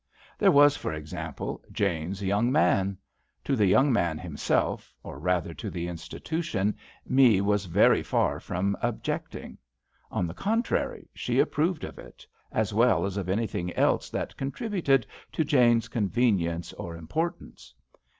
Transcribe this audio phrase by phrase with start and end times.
[0.39, 2.97] There was, for example, Jane*s young man.
[3.43, 6.75] To the young man himself, or rather to the institution.
[7.05, 9.59] Me was very for from objecting.
[10.09, 15.05] On the contrary, she approved of it, as well as of anything else that contributed
[15.33, 17.75] to Jane*s convenience or impor tance.